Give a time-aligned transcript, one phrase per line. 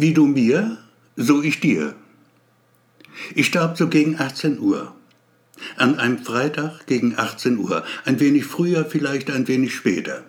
[0.00, 0.78] Wie du mir,
[1.16, 1.96] so ich dir.
[3.34, 4.94] Ich starb so gegen 18 Uhr.
[5.76, 10.22] An einem Freitag gegen 18 Uhr, ein wenig früher, vielleicht ein wenig später.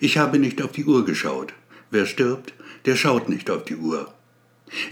[0.00, 1.54] Ich habe nicht auf die Uhr geschaut.
[1.90, 2.54] Wer stirbt,
[2.84, 4.14] der schaut nicht auf die Uhr.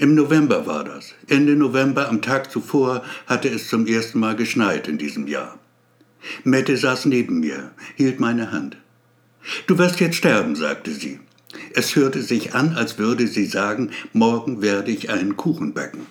[0.00, 1.14] Im November war das.
[1.28, 5.60] Ende November, am Tag zuvor, hatte es zum ersten Mal geschneit in diesem Jahr.
[6.42, 8.78] Mette saß neben mir, hielt meine Hand.
[9.68, 11.20] Du wirst jetzt sterben, sagte sie.
[11.74, 16.06] Es hörte sich an, als würde sie sagen, morgen werde ich einen Kuchen backen.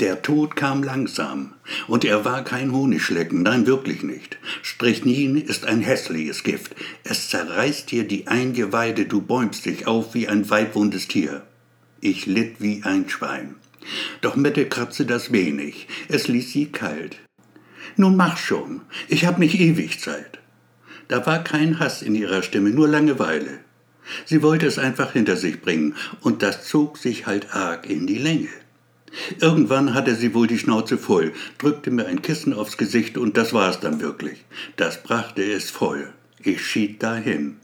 [0.00, 1.52] Der Tod kam langsam,
[1.86, 4.38] und er war kein Honigschlecken, nein wirklich nicht.
[4.62, 6.74] Strychnin ist ein hässliches Gift.
[7.04, 11.42] Es zerreißt dir die Eingeweide, du bäumst dich auf wie ein weitwundes Tier.
[12.00, 13.54] Ich litt wie ein Schwein.
[14.20, 17.18] Doch Mette kratzte das wenig, es ließ sie kalt.
[17.96, 20.40] Nun mach schon, ich hab nicht ewig Zeit.
[21.08, 23.60] Da war kein Hass in ihrer Stimme, nur Langeweile.
[24.24, 28.18] Sie wollte es einfach hinter sich bringen, und das zog sich halt arg in die
[28.18, 28.48] Länge.
[29.40, 33.52] Irgendwann hatte sie wohl die Schnauze voll, drückte mir ein Kissen aufs Gesicht und das
[33.52, 34.44] war es dann wirklich.
[34.76, 36.12] Das brachte es voll.
[36.42, 37.58] Ich schied dahin.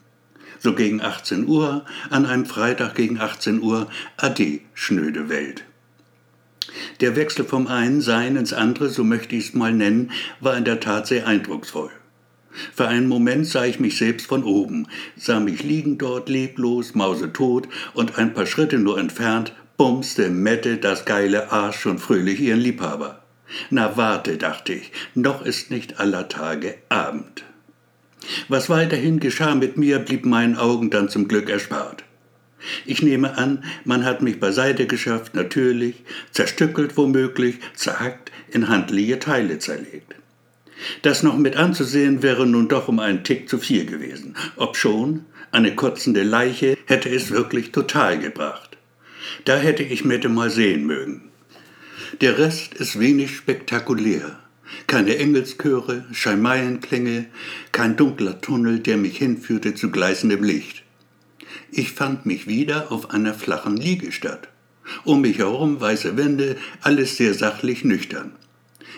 [0.60, 5.64] So gegen 18 Uhr, an einem Freitag gegen 18 Uhr, ade, schnöde Welt.
[7.00, 10.10] Der Wechsel vom einen Sein ins andere, so möchte ich es mal nennen,
[10.40, 11.90] war in der Tat sehr eindrucksvoll.
[12.74, 17.68] Für einen Moment sah ich mich selbst von oben, sah mich liegen dort leblos, mausetot
[17.94, 23.22] und ein paar Schritte nur entfernt bumste Mette das geile Arsch schon fröhlich ihren Liebhaber.
[23.70, 27.44] Na warte, dachte ich, noch ist nicht aller Tage Abend.
[28.48, 32.02] Was weiterhin geschah mit mir, blieb meinen Augen dann zum Glück erspart.
[32.84, 39.60] Ich nehme an, man hat mich beiseite geschafft, natürlich, zerstückelt womöglich, zerhackt, in handliche Teile
[39.60, 40.16] zerlegt.
[41.02, 45.74] Das noch mit anzusehen wäre nun doch um einen Tick zu viel gewesen, obschon eine
[45.74, 48.76] kotzende Leiche hätte es wirklich total gebracht.
[49.44, 51.30] Da hätte ich Mette mal sehen mögen.
[52.20, 54.38] Der Rest ist wenig spektakulär.
[54.86, 57.26] Keine Engelschöre, Schalmeienklänge,
[57.72, 60.82] kein dunkler Tunnel, der mich hinführte zu gleißendem Licht.
[61.70, 64.48] Ich fand mich wieder auf einer flachen Liegestatt.
[65.04, 68.32] Um mich herum weiße Wände, alles sehr sachlich nüchtern.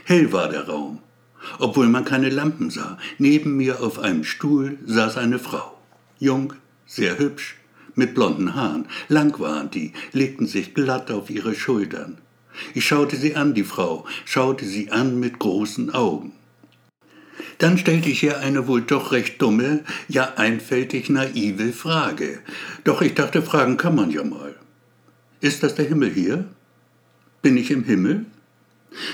[0.04, 0.98] Hell war der Raum,
[1.58, 2.98] obwohl man keine Lampen sah.
[3.18, 5.76] Neben mir auf einem Stuhl saß eine Frau.
[6.18, 6.54] Jung,
[6.86, 7.56] sehr hübsch,
[7.94, 8.86] mit blonden Haaren.
[9.08, 12.18] Lang waren die, legten sich glatt auf ihre Schultern.
[12.74, 16.32] Ich schaute sie an, die Frau, schaute sie an mit großen Augen.
[17.58, 22.40] Dann stellte ich ihr eine wohl doch recht dumme, ja einfältig naive Frage.
[22.84, 24.54] Doch ich dachte, fragen kann man ja mal.
[25.40, 26.46] Ist das der Himmel hier?
[27.42, 28.26] Bin ich im Himmel?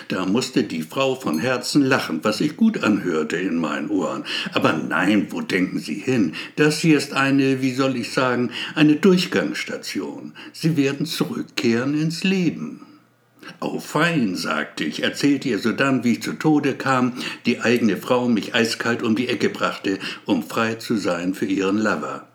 [0.08, 4.24] Da musste die Frau von Herzen lachen, was sich gut anhörte in meinen Ohren.
[4.52, 6.34] Aber nein, wo denken Sie hin?
[6.56, 10.32] Das hier ist eine, wie soll ich sagen, eine Durchgangsstation.
[10.52, 12.82] Sie werden zurückkehren ins Leben.
[13.60, 17.12] Oh, fein, sagte ich, erzählte ihr sodann, wie ich zu Tode kam,
[17.46, 21.78] die eigene Frau mich eiskalt um die Ecke brachte, um frei zu sein für ihren
[21.78, 22.26] Lover.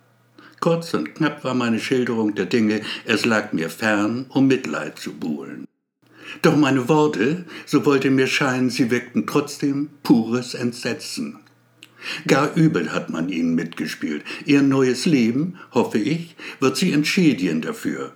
[0.62, 5.14] Kurz und knapp war meine Schilderung der Dinge, es lag mir fern, um Mitleid zu
[5.14, 5.66] buhlen.
[6.42, 11.40] Doch meine Worte, so wollte mir scheinen, sie weckten trotzdem pures Entsetzen.
[12.28, 14.24] Gar übel hat man ihnen mitgespielt.
[14.46, 18.14] Ihr neues Leben, hoffe ich, wird sie entschädigen dafür.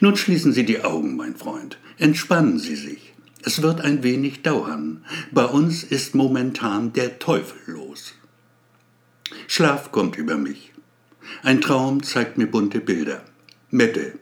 [0.00, 1.78] Nun schließen Sie die Augen, mein Freund.
[1.98, 3.12] Entspannen Sie sich.
[3.42, 5.04] Es wird ein wenig dauern.
[5.30, 8.14] Bei uns ist momentan der Teufel los.
[9.48, 10.72] Schlaf kommt über mich.
[11.42, 13.22] Ein Traum zeigt mir bunte Bilder.
[13.70, 14.18] Mette,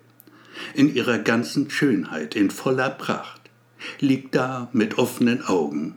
[0.75, 3.41] in ihrer ganzen Schönheit, in voller Pracht,
[4.01, 5.97] liegt da mit offenen Augen.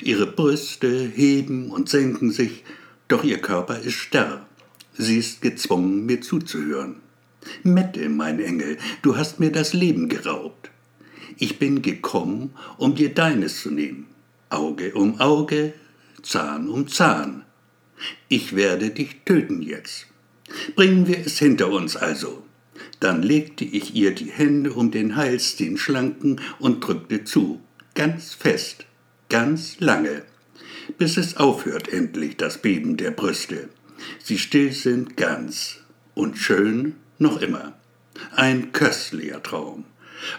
[0.00, 2.64] Ihre Brüste heben und senken sich,
[3.08, 4.46] doch ihr Körper ist starr.
[4.96, 6.96] Sie ist gezwungen, mir zuzuhören.
[7.62, 10.70] Mette, mein Engel, du hast mir das Leben geraubt.
[11.36, 14.06] Ich bin gekommen, um dir deines zu nehmen.
[14.50, 15.74] Auge um Auge,
[16.22, 17.44] Zahn um Zahn.
[18.28, 20.06] Ich werde dich töten jetzt.
[20.76, 22.44] Bringen wir es hinter uns also.
[23.00, 27.60] Dann legte ich ihr die Hände um den Hals, den schlanken, und drückte zu,
[27.94, 28.86] ganz fest,
[29.28, 30.22] ganz lange,
[30.98, 33.68] bis es aufhört endlich, das Beben der Brüste.
[34.22, 35.80] Sie still sind ganz
[36.14, 37.74] und schön noch immer.
[38.34, 39.84] Ein köstlicher Traum,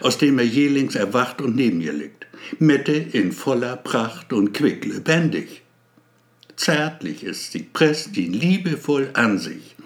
[0.00, 2.26] aus dem er jählings erwacht und neben ihr liegt.
[2.58, 5.62] Mette in voller Pracht und quicklebendig.
[6.56, 9.76] Zärtlich ist sie, presst ihn liebevoll an sich.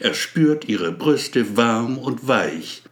[0.00, 2.82] Er spürt ihre Brüste warm und weich.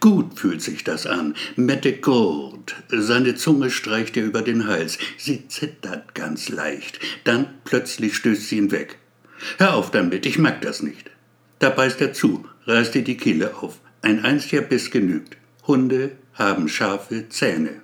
[0.00, 1.34] Gut fühlt sich das an.
[1.56, 2.74] Mette Gurt.
[2.88, 4.98] Seine Zunge streicht ihr über den Hals.
[5.18, 6.98] Sie zittert ganz leicht.
[7.24, 8.98] Dann plötzlich stößt sie ihn weg.
[9.58, 11.10] Hör auf damit, ich mag das nicht.
[11.58, 13.78] Da beißt er zu, reißt ihr die Kehle auf.
[14.02, 15.36] Ein einziger Biss genügt.
[15.66, 17.80] Hunde haben scharfe Zähne.